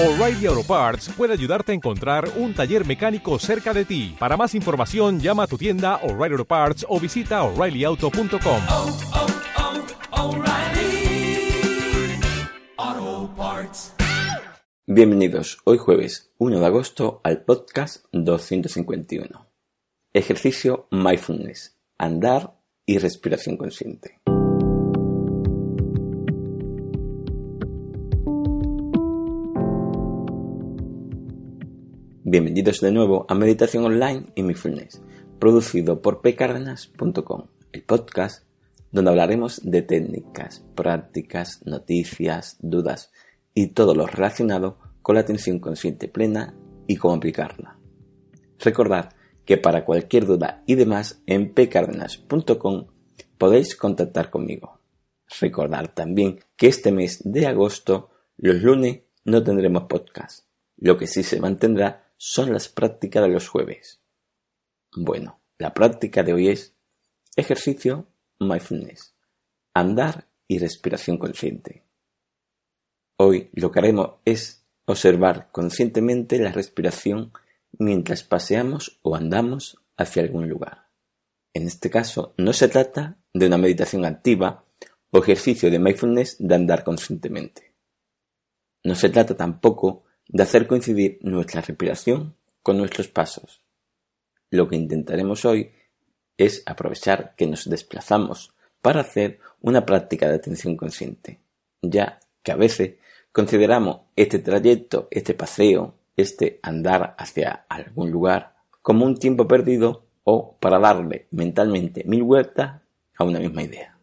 O'Reilly 0.00 0.46
Auto 0.46 0.62
Parts 0.62 1.08
puede 1.08 1.32
ayudarte 1.32 1.72
a 1.72 1.74
encontrar 1.74 2.30
un 2.36 2.54
taller 2.54 2.86
mecánico 2.86 3.36
cerca 3.40 3.74
de 3.74 3.84
ti. 3.84 4.14
Para 4.16 4.36
más 4.36 4.54
información, 4.54 5.18
llama 5.18 5.42
a 5.42 5.46
tu 5.48 5.58
tienda 5.58 5.96
O'Reilly 6.04 6.34
Auto 6.34 6.44
Parts 6.44 6.86
o 6.88 7.00
visita 7.00 7.42
oreillyauto.com. 7.42 8.60
oh, 8.70 8.96
oh, 12.76 13.34
Parts. 13.36 13.92
Bienvenidos 14.86 15.58
hoy 15.64 15.78
jueves 15.78 16.30
1 16.38 16.60
de 16.60 16.66
agosto 16.66 17.20
al 17.24 17.42
podcast 17.42 18.06
251. 18.12 19.48
Ejercicio 20.12 20.86
Mindfulness, 20.92 21.76
andar 21.98 22.54
y 22.86 22.98
respiración 22.98 23.56
consciente. 23.56 24.17
Bienvenidos 32.30 32.82
de 32.82 32.92
nuevo 32.92 33.24
a 33.30 33.34
Meditación 33.34 33.86
Online 33.86 34.26
y 34.34 34.42
Mindfulness, 34.42 35.00
producido 35.38 36.02
por 36.02 36.20
pcardenas.com, 36.20 37.46
el 37.72 37.82
podcast 37.84 38.44
donde 38.92 39.10
hablaremos 39.10 39.62
de 39.64 39.80
técnicas, 39.80 40.62
prácticas, 40.74 41.64
noticias, 41.64 42.58
dudas 42.60 43.12
y 43.54 43.68
todo 43.68 43.94
lo 43.94 44.06
relacionado 44.06 44.78
con 45.00 45.14
la 45.14 45.22
atención 45.22 45.58
consciente 45.58 46.06
plena 46.06 46.54
y 46.86 46.96
cómo 46.96 47.14
aplicarla. 47.14 47.78
Recordad 48.58 49.14
que 49.46 49.56
para 49.56 49.86
cualquier 49.86 50.26
duda 50.26 50.62
y 50.66 50.74
demás 50.74 51.22
en 51.24 51.54
pcardenas.com 51.54 52.88
podéis 53.38 53.74
contactar 53.74 54.28
conmigo. 54.28 54.82
Recordad 55.40 55.94
también 55.94 56.40
que 56.56 56.66
este 56.66 56.92
mes 56.92 57.22
de 57.24 57.46
agosto, 57.46 58.10
los 58.36 58.62
lunes, 58.62 59.00
no 59.24 59.42
tendremos 59.42 59.84
podcast. 59.84 60.44
Lo 60.76 60.98
que 60.98 61.06
sí 61.06 61.22
se 61.22 61.40
mantendrá 61.40 62.07
son 62.18 62.52
las 62.52 62.68
prácticas 62.68 63.22
de 63.22 63.28
los 63.28 63.48
jueves. 63.48 64.02
Bueno, 64.94 65.40
la 65.56 65.72
práctica 65.72 66.22
de 66.22 66.34
hoy 66.34 66.48
es 66.48 66.74
ejercicio 67.36 68.08
mindfulness, 68.40 69.14
andar 69.72 70.28
y 70.48 70.58
respiración 70.58 71.16
consciente. 71.16 71.84
Hoy 73.16 73.50
lo 73.52 73.70
que 73.70 73.78
haremos 73.78 74.16
es 74.24 74.66
observar 74.84 75.50
conscientemente 75.52 76.38
la 76.38 76.52
respiración 76.52 77.32
mientras 77.78 78.24
paseamos 78.24 78.98
o 79.02 79.14
andamos 79.14 79.78
hacia 79.96 80.22
algún 80.22 80.48
lugar. 80.48 80.88
En 81.54 81.66
este 81.66 81.90
caso, 81.90 82.34
no 82.36 82.52
se 82.52 82.68
trata 82.68 83.18
de 83.32 83.46
una 83.46 83.58
meditación 83.58 84.04
activa 84.04 84.64
o 85.10 85.18
ejercicio 85.18 85.70
de 85.70 85.78
mindfulness 85.78 86.36
de 86.38 86.54
andar 86.54 86.84
conscientemente. 86.84 87.74
No 88.84 88.94
se 88.94 89.08
trata 89.10 89.36
tampoco 89.36 90.04
de 90.28 90.42
hacer 90.42 90.66
coincidir 90.66 91.18
nuestra 91.22 91.62
respiración 91.62 92.36
con 92.62 92.76
nuestros 92.78 93.08
pasos. 93.08 93.62
Lo 94.50 94.68
que 94.68 94.76
intentaremos 94.76 95.44
hoy 95.44 95.72
es 96.36 96.62
aprovechar 96.66 97.34
que 97.36 97.46
nos 97.46 97.68
desplazamos 97.68 98.54
para 98.80 99.00
hacer 99.00 99.40
una 99.60 99.84
práctica 99.84 100.28
de 100.28 100.36
atención 100.36 100.76
consciente, 100.76 101.40
ya 101.82 102.20
que 102.42 102.52
a 102.52 102.56
veces 102.56 102.96
consideramos 103.32 104.02
este 104.16 104.38
trayecto, 104.38 105.08
este 105.10 105.34
paseo, 105.34 105.94
este 106.16 106.60
andar 106.62 107.14
hacia 107.18 107.66
algún 107.68 108.10
lugar 108.10 108.54
como 108.82 109.04
un 109.04 109.16
tiempo 109.16 109.48
perdido 109.48 110.04
o 110.24 110.56
para 110.60 110.78
darle 110.78 111.26
mentalmente 111.30 112.04
mil 112.04 112.22
vueltas 112.22 112.80
a 113.16 113.24
una 113.24 113.40
misma 113.40 113.62
idea. 113.62 113.98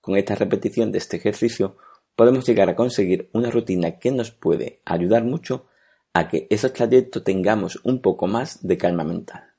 Con 0.00 0.16
esta 0.16 0.34
repetición 0.34 0.92
de 0.92 0.98
este 0.98 1.16
ejercicio 1.16 1.76
podemos 2.16 2.46
llegar 2.46 2.68
a 2.68 2.76
conseguir 2.76 3.30
una 3.32 3.50
rutina 3.50 3.98
que 3.98 4.10
nos 4.10 4.30
puede 4.30 4.80
ayudar 4.84 5.24
mucho 5.24 5.66
a 6.14 6.28
que 6.28 6.46
esos 6.50 6.72
trayectos 6.72 7.24
tengamos 7.24 7.80
un 7.84 8.02
poco 8.02 8.26
más 8.26 8.66
de 8.66 8.76
calma 8.76 9.04
mental. 9.04 9.54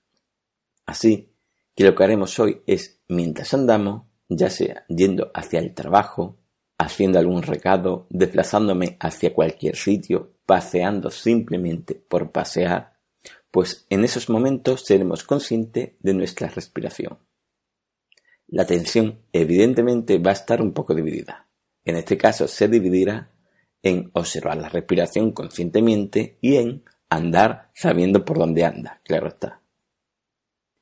Así 0.85 1.33
que 1.75 1.83
lo 1.83 1.95
que 1.95 2.03
haremos 2.03 2.37
hoy 2.39 2.61
es, 2.67 3.01
mientras 3.07 3.53
andamos, 3.53 4.03
ya 4.29 4.50
sea 4.50 4.85
yendo 4.88 5.31
hacia 5.33 5.59
el 5.59 5.73
trabajo, 5.73 6.38
haciendo 6.78 7.19
algún 7.19 7.41
recado, 7.41 8.07
desplazándome 8.09 8.97
hacia 8.99 9.33
cualquier 9.33 9.75
sitio, 9.75 10.33
paseando 10.45 11.09
simplemente 11.09 11.95
por 11.95 12.31
pasear, 12.31 12.94
pues 13.51 13.85
en 13.89 14.03
esos 14.03 14.29
momentos 14.29 14.81
seremos 14.85 15.23
conscientes 15.23 15.94
de 15.99 16.13
nuestra 16.13 16.47
respiración. 16.49 17.19
La 18.47 18.63
atención 18.63 19.19
evidentemente 19.31 20.17
va 20.19 20.31
a 20.31 20.33
estar 20.33 20.61
un 20.61 20.73
poco 20.73 20.94
dividida. 20.94 21.47
En 21.85 21.95
este 21.95 22.17
caso 22.17 22.47
se 22.47 22.67
dividirá 22.67 23.31
en 23.81 24.09
observar 24.13 24.57
la 24.57 24.69
respiración 24.69 25.31
conscientemente 25.31 26.38
y 26.41 26.55
en 26.55 26.83
andar 27.09 27.69
sabiendo 27.75 28.23
por 28.23 28.39
dónde 28.39 28.63
anda, 28.63 29.01
claro 29.03 29.27
está. 29.27 29.61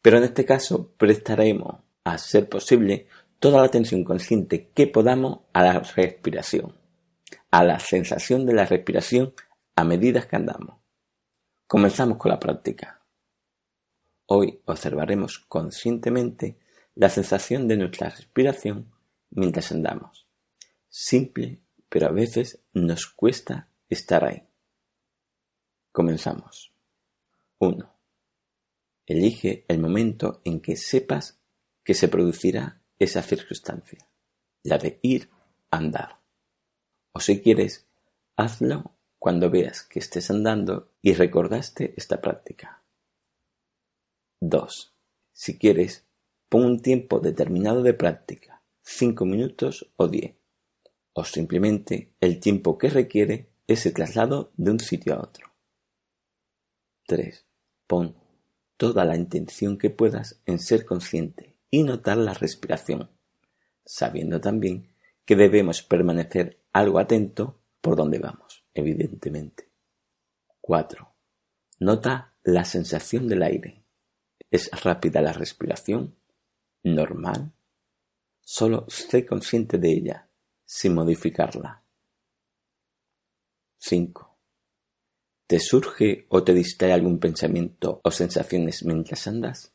Pero 0.01 0.17
en 0.17 0.23
este 0.23 0.45
caso 0.45 0.93
prestaremos, 0.97 1.81
a 2.03 2.17
ser 2.17 2.47
posible, 2.49 3.07
toda 3.39 3.59
la 3.59 3.65
atención 3.65 4.03
consciente 4.03 4.69
que 4.73 4.87
podamos 4.87 5.41
a 5.53 5.63
la 5.63 5.79
respiración, 5.79 6.75
a 7.49 7.63
la 7.63 7.79
sensación 7.79 8.45
de 8.45 8.53
la 8.53 8.65
respiración 8.65 9.33
a 9.75 9.83
medida 9.83 10.27
que 10.27 10.35
andamos. 10.35 10.77
Comenzamos 11.67 12.17
con 12.17 12.31
la 12.31 12.39
práctica. 12.39 13.01
Hoy 14.27 14.61
observaremos 14.65 15.39
conscientemente 15.39 16.57
la 16.95 17.09
sensación 17.09 17.67
de 17.67 17.77
nuestra 17.77 18.09
respiración 18.09 18.91
mientras 19.31 19.71
andamos. 19.71 20.30
Simple 20.91 21.61
pero 21.91 22.07
a 22.07 22.11
veces 22.11 22.63
nos 22.71 23.05
cuesta 23.05 23.67
estar 23.89 24.23
ahí. 24.23 24.47
Comenzamos. 25.91 26.73
1. 27.59 27.93
Elige 29.05 29.65
el 29.67 29.79
momento 29.79 30.41
en 30.45 30.61
que 30.61 30.77
sepas 30.77 31.41
que 31.83 31.93
se 31.93 32.07
producirá 32.07 32.81
esa 32.97 33.21
circunstancia, 33.23 34.07
la 34.63 34.77
de 34.77 34.99
ir 35.01 35.29
a 35.69 35.79
andar. 35.79 36.21
O 37.11 37.19
si 37.19 37.41
quieres, 37.41 37.89
hazlo 38.37 38.95
cuando 39.19 39.49
veas 39.49 39.83
que 39.83 39.99
estés 39.99 40.31
andando 40.31 40.93
y 41.01 41.13
recordaste 41.13 41.93
esta 41.97 42.21
práctica. 42.21 42.85
2. 44.39 44.95
Si 45.33 45.57
quieres, 45.59 46.07
pon 46.47 46.63
un 46.63 46.81
tiempo 46.81 47.19
determinado 47.19 47.83
de 47.83 47.93
práctica, 47.93 48.63
5 48.83 49.25
minutos 49.25 49.91
o 49.97 50.07
10 50.07 50.40
o 51.13 51.23
simplemente 51.23 52.13
el 52.19 52.39
tiempo 52.39 52.77
que 52.77 52.89
requiere 52.89 53.49
ese 53.67 53.91
traslado 53.91 54.51
de 54.57 54.71
un 54.71 54.79
sitio 54.79 55.15
a 55.15 55.21
otro. 55.21 55.51
3. 57.07 57.45
Pon 57.87 58.15
toda 58.77 59.05
la 59.05 59.15
intención 59.15 59.77
que 59.77 59.89
puedas 59.89 60.41
en 60.45 60.59
ser 60.59 60.85
consciente 60.85 61.57
y 61.69 61.83
notar 61.83 62.17
la 62.17 62.33
respiración, 62.33 63.09
sabiendo 63.85 64.41
también 64.41 64.95
que 65.25 65.35
debemos 65.35 65.83
permanecer 65.83 66.59
algo 66.71 66.99
atento 66.99 67.59
por 67.81 67.95
donde 67.95 68.19
vamos, 68.19 68.63
evidentemente. 68.73 69.69
4. 70.61 71.13
Nota 71.79 72.33
la 72.43 72.65
sensación 72.65 73.27
del 73.27 73.43
aire. 73.43 73.83
¿Es 74.49 74.69
rápida 74.83 75.21
la 75.21 75.33
respiración? 75.33 76.15
¿Normal? 76.83 77.51
Solo 78.41 78.85
sé 78.89 79.25
consciente 79.25 79.77
de 79.77 79.91
ella 79.91 80.30
sin 80.73 80.93
modificarla. 80.93 81.83
5. 83.75 84.39
¿Te 85.45 85.59
surge 85.59 86.27
o 86.29 86.45
te 86.45 86.53
distrae 86.53 86.93
algún 86.93 87.19
pensamiento 87.19 87.99
o 88.05 88.09
sensaciones 88.09 88.85
mientras 88.85 89.27
andas? 89.27 89.73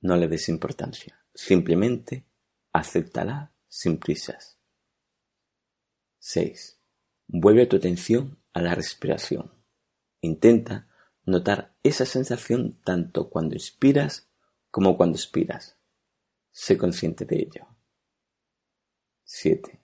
No 0.00 0.16
le 0.16 0.26
des 0.26 0.48
importancia, 0.48 1.24
simplemente 1.32 2.26
acéptala 2.72 3.54
sin 3.68 4.00
prisas. 4.00 4.58
6. 6.18 6.80
Vuelve 7.28 7.66
tu 7.66 7.76
atención 7.76 8.42
a 8.52 8.62
la 8.62 8.74
respiración. 8.74 9.54
Intenta 10.22 10.88
notar 11.24 11.76
esa 11.84 12.04
sensación 12.04 12.80
tanto 12.82 13.30
cuando 13.30 13.54
inspiras 13.54 14.28
como 14.72 14.96
cuando 14.96 15.16
expiras. 15.16 15.78
Sé 16.50 16.76
consciente 16.76 17.24
de 17.24 17.36
ello. 17.36 17.79
7. 19.32 19.78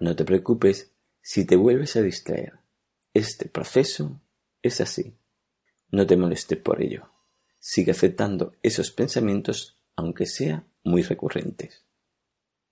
No 0.00 0.16
te 0.16 0.24
preocupes 0.24 0.90
si 1.20 1.44
te 1.44 1.56
vuelves 1.56 1.94
a 1.96 2.00
distraer. 2.00 2.54
Este 3.12 3.50
proceso 3.50 4.18
es 4.62 4.80
así. 4.80 5.14
No 5.90 6.06
te 6.06 6.16
molestes 6.16 6.58
por 6.58 6.82
ello. 6.82 7.10
Sigue 7.58 7.90
aceptando 7.92 8.54
esos 8.62 8.90
pensamientos 8.92 9.78
aunque 9.94 10.24
sean 10.24 10.66
muy 10.84 11.02
recurrentes. 11.02 11.84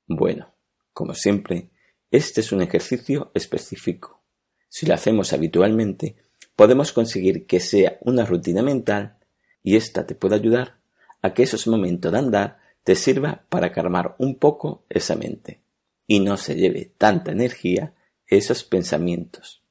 Bueno, 0.06 0.54
como 0.94 1.14
siempre, 1.14 1.69
este 2.10 2.40
es 2.40 2.50
un 2.50 2.62
ejercicio 2.62 3.31
específico. 3.34 4.25
Si 4.70 4.87
lo 4.87 4.94
hacemos 4.94 5.34
habitualmente, 5.34 6.16
podemos 6.56 6.93
conseguir 6.93 7.46
que 7.46 7.60
sea 7.60 7.98
una 8.00 8.25
rutina 8.25 8.62
mental 8.62 9.19
y 9.62 9.76
esta 9.76 10.06
te 10.06 10.14
puede 10.14 10.34
ayudar 10.34 10.81
a 11.20 11.34
que 11.34 11.43
esos 11.43 11.66
momentos 11.66 12.10
de 12.10 12.19
andar 12.19 12.61
te 12.84 12.94
sirva 12.94 13.44
para 13.49 13.73
calmar 13.73 14.14
un 14.19 14.37
poco 14.37 14.84
esa 14.88 15.17
mente 15.17 15.62
y 16.06 16.20
no 16.20 16.37
se 16.37 16.55
lleve 16.55 16.93
tanta 16.99 17.32
energía 17.32 17.94
esos 18.26 18.64
pensamientos. 18.64 19.62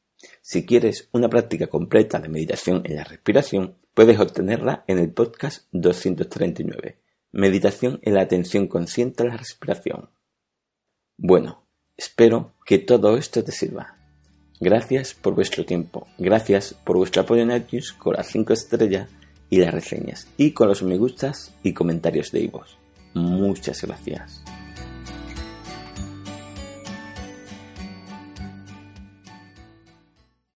Si 0.41 0.65
quieres 0.65 1.09
una 1.11 1.29
práctica 1.29 1.67
completa 1.67 2.19
de 2.19 2.29
meditación 2.29 2.81
en 2.85 2.95
la 2.95 3.03
respiración, 3.03 3.75
puedes 3.93 4.19
obtenerla 4.19 4.83
en 4.87 4.99
el 4.99 5.11
podcast 5.11 5.67
239, 5.71 6.99
Meditación 7.33 7.99
en 8.03 8.15
la 8.15 8.21
atención 8.21 8.67
consciente 8.67 9.23
a 9.23 9.27
la 9.27 9.37
respiración. 9.37 10.09
Bueno, 11.17 11.65
espero 11.95 12.55
que 12.65 12.77
todo 12.77 13.15
esto 13.15 13.41
te 13.43 13.53
sirva. 13.53 13.97
Gracias 14.59 15.13
por 15.13 15.33
vuestro 15.33 15.65
tiempo, 15.65 16.07
gracias 16.17 16.73
por 16.73 16.97
vuestro 16.97 17.21
apoyo 17.21 17.43
en 17.43 17.51
iTunes 17.51 17.93
con 17.93 18.15
las 18.15 18.27
5 18.27 18.53
estrellas 18.53 19.09
y 19.49 19.59
las 19.59 19.73
reseñas, 19.73 20.27
y 20.37 20.51
con 20.51 20.67
los 20.67 20.83
me 20.83 20.97
gustas 20.97 21.53
y 21.63 21.73
comentarios 21.73 22.31
de 22.31 22.41
Ivos. 22.41 22.77
Muchas 23.13 23.81
gracias. 23.81 24.43